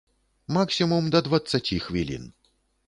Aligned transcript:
Максімум 0.55 1.11
да 1.17 1.21
дваццаці 1.29 1.81
хвілін. 1.87 2.31